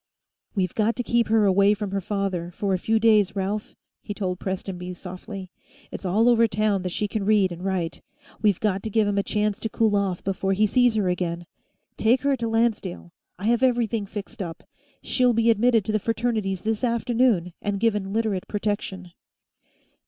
[0.55, 4.15] "We've got to keep her away from her father, for a few days, Ralph," he
[4.15, 5.51] told Prestonby softly.
[5.91, 8.01] "It's all over town that she can read and write.
[8.41, 11.45] We've got to give him a chance to cool off before he sees her again.
[11.97, 13.11] Take her to Lancedale.
[13.37, 14.63] I have everything fixed up;
[15.03, 19.11] she'll be admitted to the Fraternities this afternoon, and given Literate protection."